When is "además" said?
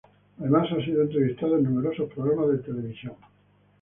0.39-0.67